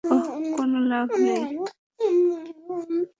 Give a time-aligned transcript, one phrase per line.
[0.03, 0.25] ওহ,
[0.53, 1.43] কোনো লাভ নেই।